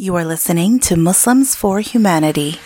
[0.00, 2.58] You are listening to Muslims for Humanity.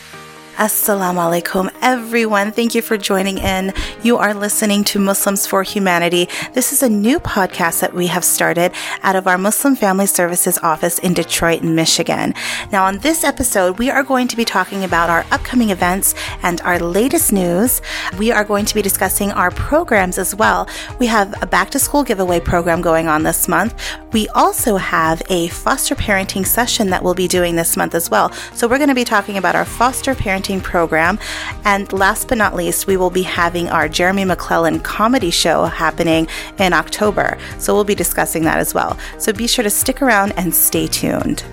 [0.56, 2.52] Assalamu alaikum, everyone.
[2.52, 3.72] Thank you for joining in.
[4.04, 6.28] You are listening to Muslims for Humanity.
[6.52, 8.70] This is a new podcast that we have started
[9.02, 12.34] out of our Muslim Family Services office in Detroit, Michigan.
[12.70, 16.14] Now, on this episode, we are going to be talking about our upcoming events
[16.44, 17.82] and our latest news.
[18.16, 20.68] We are going to be discussing our programs as well.
[21.00, 23.74] We have a back to school giveaway program going on this month.
[24.12, 28.30] We also have a foster parenting session that we'll be doing this month as well.
[28.54, 31.18] So, we're going to be talking about our foster parenting program.
[31.64, 36.28] And last but not least, we will be having our Jeremy McLellan comedy show happening
[36.58, 37.38] in October.
[37.58, 38.98] So we'll be discussing that as well.
[39.18, 41.44] So be sure to stick around and stay tuned.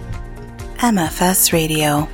[0.77, 2.07] MFS Radio,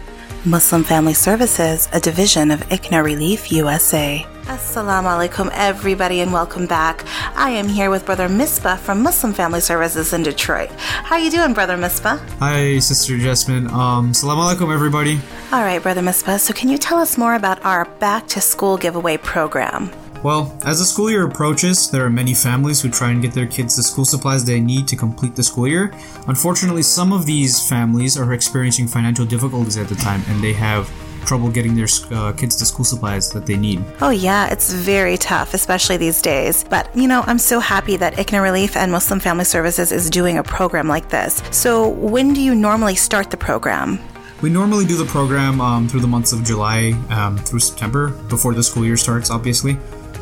[0.45, 4.25] Muslim Family Services, a division of ICNA Relief USA.
[4.47, 7.03] Assalamu alaikum, everybody, and welcome back.
[7.35, 10.71] I am here with Brother Misbah from Muslim Family Services in Detroit.
[10.79, 12.17] How you doing, Brother Misbah?
[12.39, 13.67] Hi, Sister Jasmine.
[13.67, 15.19] Um, Assalamu alaikum, everybody.
[15.51, 16.39] All right, Brother Misbah.
[16.39, 19.91] So, can you tell us more about our Back to School giveaway program?
[20.23, 23.47] Well, as the school year approaches, there are many families who try and get their
[23.47, 25.93] kids the school supplies they need to complete the school year.
[26.27, 30.89] Unfortunately, some of these families are experiencing financial difficulties at the time and they have
[31.27, 33.83] trouble getting their uh, kids the school supplies that they need.
[34.01, 36.63] Oh, yeah, it's very tough, especially these days.
[36.63, 40.37] But, you know, I'm so happy that ICNA Relief and Muslim Family Services is doing
[40.37, 41.43] a program like this.
[41.51, 43.99] So, when do you normally start the program?
[44.41, 48.53] We normally do the program um, through the months of July um, through September, before
[48.53, 49.77] the school year starts, obviously.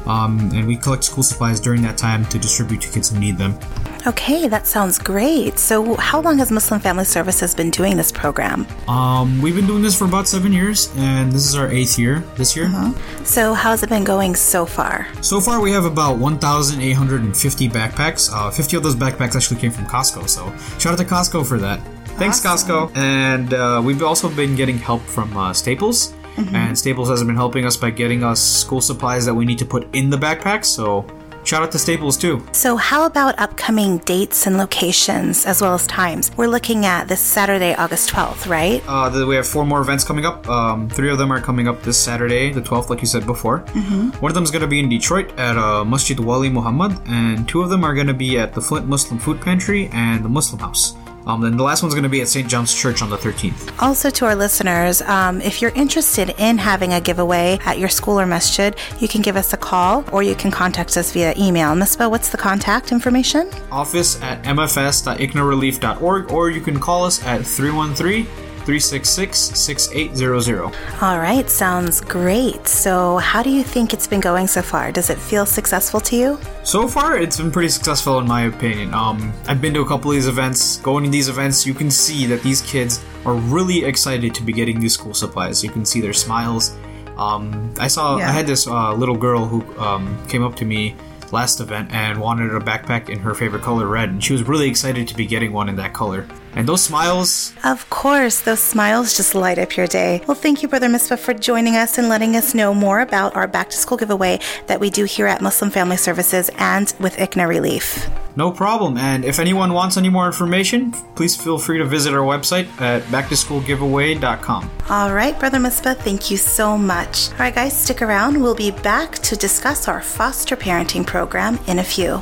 [0.05, 3.37] Um, and we collect school supplies during that time to distribute to kids who need
[3.37, 3.59] them.
[4.07, 5.57] Okay, that sounds great.
[5.57, 8.67] So, how long has Muslim Family Services been doing this program?
[8.87, 12.19] Um, we've been doing this for about seven years, and this is our eighth year
[12.35, 12.65] this year.
[12.65, 13.23] Uh-huh.
[13.23, 15.07] So, how's it been going so far?
[15.21, 18.29] So far, we have about 1,850 backpacks.
[18.31, 21.57] Uh, 50 of those backpacks actually came from Costco, so shout out to Costco for
[21.57, 21.79] that.
[22.19, 22.69] Thanks, awesome.
[22.69, 22.95] Costco.
[22.97, 26.13] And uh, we've also been getting help from uh, Staples.
[26.35, 26.55] Mm-hmm.
[26.55, 29.65] And Staples has been helping us by getting us school supplies that we need to
[29.65, 30.65] put in the backpacks.
[30.65, 31.07] So
[31.45, 32.43] Shout out to Staples too.
[32.53, 36.31] So, how about upcoming dates and locations as well as times?
[36.35, 38.83] We're looking at this Saturday, August 12th, right?
[38.87, 40.49] Uh, we have four more events coming up.
[40.49, 43.59] Um, three of them are coming up this Saturday, the 12th, like you said before.
[43.59, 44.09] Mm-hmm.
[44.21, 47.47] One of them is going to be in Detroit at uh, Masjid Wali Muhammad, and
[47.47, 50.29] two of them are going to be at the Flint Muslim Food Pantry and the
[50.29, 50.95] Muslim House.
[51.27, 52.47] Um, then the last one's going to be at St.
[52.47, 53.81] John's Church on the 13th.
[53.81, 58.19] Also, to our listeners, um, if you're interested in having a giveaway at your school
[58.19, 61.73] or masjid, you can give us a call or you can contact us via email.
[61.73, 63.49] Misbah, what's the contact information?
[63.71, 68.27] Office at mfs.icnarelief.org or you can call us at 313
[68.65, 70.63] 366 6800.
[71.01, 72.67] All right, sounds great.
[72.67, 74.91] So, how do you think it's been going so far?
[74.91, 76.39] Does it feel successful to you?
[76.63, 78.91] So far, it's been pretty successful in my opinion.
[78.93, 80.77] Um, I've been to a couple of these events.
[80.77, 84.51] Going to these events, you can see that these kids are really excited to be
[84.51, 85.63] getting these school supplies.
[85.63, 86.75] You can see their smiles.
[87.17, 88.29] Um, I saw, yeah.
[88.29, 90.95] I had this uh, little girl who um, came up to me
[91.31, 94.67] last event and wanted a backpack in her favorite color, red, and she was really
[94.67, 96.27] excited to be getting one in that color.
[96.53, 97.53] And those smiles.
[97.63, 100.21] Of course, those smiles just light up your day.
[100.27, 103.47] Well, thank you, Brother Misbah, for joining us and letting us know more about our
[103.47, 107.47] back to school giveaway that we do here at Muslim Family Services and with ICNA
[107.47, 108.09] Relief.
[108.35, 108.97] No problem.
[108.97, 113.03] And if anyone wants any more information, please feel free to visit our website at
[113.03, 114.71] backtoschoolgiveaway.com.
[114.89, 117.31] All right, Brother Misbah, thank you so much.
[117.31, 118.41] All right, guys, stick around.
[118.41, 122.21] We'll be back to discuss our foster parenting program in a few.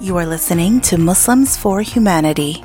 [0.00, 2.64] You are listening to Muslims for Humanity.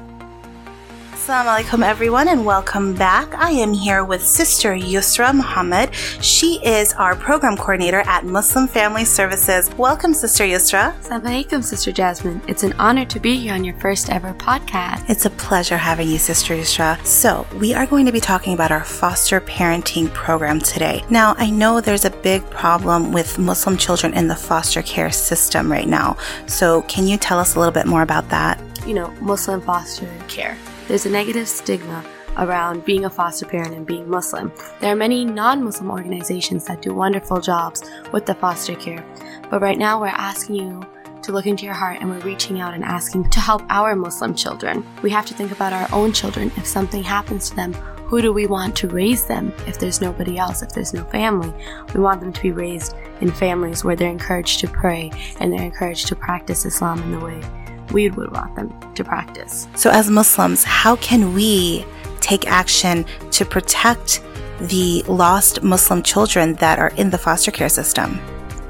[1.24, 3.34] Assalamu alaikum everyone and welcome back.
[3.36, 5.96] I am here with Sister Yusra Muhammad.
[5.96, 9.74] She is our program coordinator at Muslim Family Services.
[9.76, 10.94] Welcome, Sister Yusra.
[11.00, 12.42] Assalamu alaikum, Sister Jasmine.
[12.50, 15.10] It's an honor to be here on your first ever podcast.
[15.10, 17.02] It's a pleasure having you, Sister Yusra.
[17.06, 21.06] So, we are going to be talking about our foster parenting program today.
[21.10, 25.72] Now, I know there's a big problem with Muslim children in the foster care system
[25.72, 26.18] right now.
[26.48, 28.60] So, can you tell us a little bit more about that?
[28.86, 30.58] You know, Muslim foster care
[30.88, 32.04] there's a negative stigma
[32.38, 34.52] around being a foster parent and being Muslim.
[34.80, 39.06] There are many non Muslim organizations that do wonderful jobs with the foster care,
[39.50, 40.84] but right now we're asking you
[41.22, 44.36] to look into your heart and we're reaching out and asking to help our Muslim
[44.36, 44.86] children.
[45.02, 46.52] We have to think about our own children.
[46.58, 50.38] If something happens to them, who do we want to raise them if there's nobody
[50.38, 51.54] else, if there's no family?
[51.96, 55.64] We want them to be raised in families where they're encouraged to pray and they're
[55.64, 57.63] encouraged to practice Islam in the way
[57.94, 59.68] we would want them to practice.
[59.76, 61.86] So, as Muslims, how can we
[62.20, 64.24] take action to protect
[64.60, 68.20] the lost Muslim children that are in the foster care system?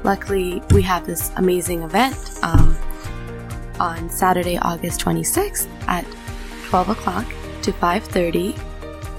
[0.02, 2.76] Luckily, we have this amazing event um,
[3.80, 6.04] on Saturday, August 26th at
[6.68, 7.26] 12 o'clock
[7.62, 8.58] to 5:30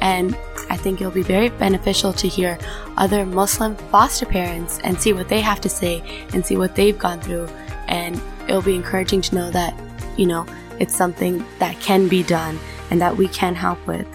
[0.01, 0.37] and
[0.69, 2.57] I think it'll be very beneficial to hear
[2.97, 6.03] other Muslim foster parents and see what they have to say
[6.33, 7.47] and see what they've gone through
[7.87, 9.73] and it'll be encouraging to know that,
[10.17, 10.45] you know,
[10.79, 12.59] it's something that can be done
[12.91, 14.07] and that we can help with.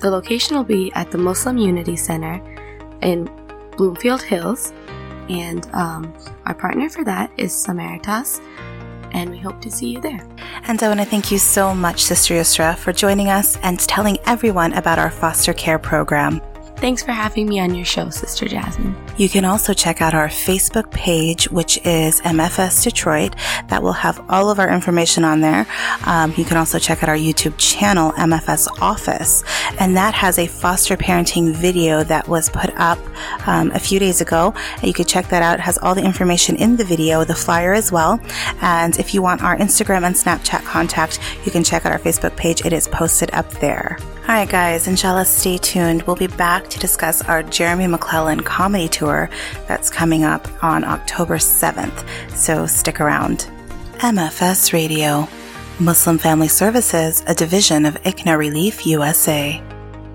[0.00, 2.40] The location will be at the Muslim Unity Center
[3.02, 3.30] in
[3.76, 4.72] Bloomfield Hills,
[5.28, 6.12] and um,
[6.44, 8.40] our partner for that is Samaritas,
[9.12, 10.26] and we hope to see you there.
[10.66, 14.18] And I want to thank you so much, Sister Yusra, for joining us and telling
[14.26, 16.40] everyone about our foster care program.
[16.82, 18.96] Thanks for having me on your show, Sister Jasmine.
[19.16, 23.36] You can also check out our Facebook page, which is MFS Detroit.
[23.68, 25.64] That will have all of our information on there.
[26.06, 29.44] Um, you can also check out our YouTube channel, MFS Office,
[29.78, 32.98] and that has a foster parenting video that was put up
[33.46, 34.52] um, a few days ago.
[34.82, 35.60] You could check that out.
[35.60, 38.18] It has all the information in the video, the flyer as well.
[38.60, 42.34] And if you want our Instagram and Snapchat contact, you can check out our Facebook
[42.34, 42.66] page.
[42.66, 43.98] It is posted up there.
[44.22, 46.02] All right, guys, inshallah, stay tuned.
[46.02, 49.28] We'll be back to discuss our Jeremy McLellan comedy tour
[49.66, 53.50] that's coming up on October 7th, so stick around.
[53.98, 55.28] MFS Radio,
[55.80, 59.60] Muslim Family Services, a division of ICNA Relief USA.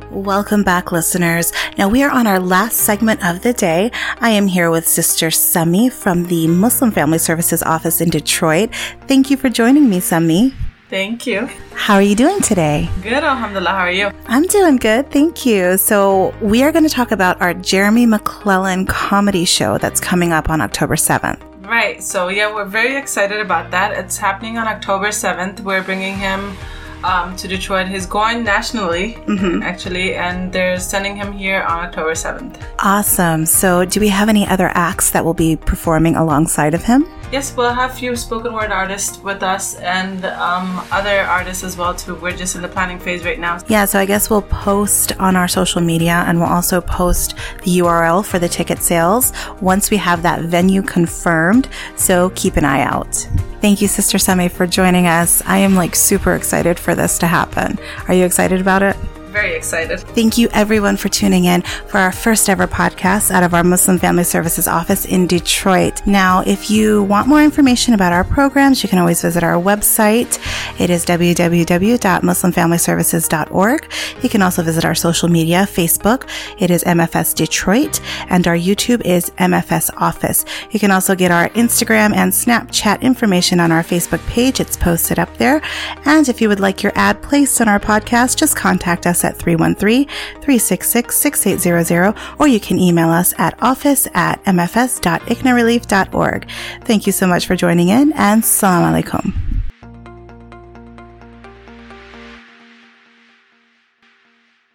[0.10, 1.52] Welcome back, listeners.
[1.78, 3.92] Now we are on our last segment of the day.
[4.22, 8.74] I am here with Sister Sami from the Muslim Family Services office in Detroit.
[9.08, 10.54] Thank you for joining me, Sami.
[10.90, 11.48] Thank you.
[11.74, 12.90] How are you doing today?
[13.04, 13.70] Good, alhamdulillah.
[13.72, 14.10] How are you?
[14.28, 15.78] I'm doing good, thank you.
[15.78, 20.50] So, we are going to talk about our Jeremy McLellan comedy show that's coming up
[20.50, 21.42] on October 7th.
[21.68, 22.02] Right.
[22.02, 23.92] So, yeah, we're very excited about that.
[23.98, 25.60] It's happening on October 7th.
[25.60, 26.56] We're bringing him
[27.04, 27.88] um, to Detroit.
[27.90, 29.64] He's going nationally, Mm-hmm.
[29.64, 32.62] actually, and they're sending him here on October 7th.
[32.80, 33.46] Awesome.
[33.46, 37.06] So, do we have any other acts that will be performing alongside of him?
[37.30, 41.76] Yes, we'll have a few spoken word artists with us and um, other artists as
[41.76, 42.16] well, too.
[42.16, 43.60] We're just in the planning phase right now.
[43.68, 47.80] Yeah, so I guess we'll post on our social media and we'll also post the
[47.80, 51.68] URL for the ticket sales once we have that venue confirmed.
[51.98, 53.14] So keep an eye out.
[53.60, 55.42] Thank you, Sister Sami, for joining us.
[55.46, 57.78] I am like super excited for this to happen.
[58.08, 58.96] Are you excited about it?
[59.38, 60.00] Very excited.
[60.00, 64.00] Thank you, everyone, for tuning in for our first ever podcast out of our Muslim
[64.00, 66.02] Family Services office in Detroit.
[66.08, 70.40] Now, if you want more information about our programs, you can always visit our website.
[70.82, 73.94] It is www.muslimfamilyservices.org.
[74.24, 76.28] You can also visit our social media Facebook.
[76.58, 80.46] It is MFS Detroit, and our YouTube is MFS Office.
[80.72, 84.60] You can also get our Instagram and Snapchat information on our Facebook page.
[84.60, 85.62] It's posted up there.
[86.06, 89.38] And if you would like your ad placed on our podcast, just contact us at
[89.38, 96.50] 313-366-6800 or you can email us at office at mfs.icnarelief.org.
[96.84, 99.47] Thank you so much for joining in and salam alaikum.